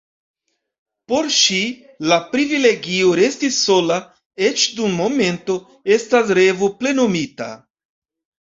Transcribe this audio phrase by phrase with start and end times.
[1.11, 1.57] Por ŝi,
[2.11, 3.99] la privilegio resti sola,
[4.49, 5.59] eĉ dum momento,
[5.99, 7.53] estas revo plenumita.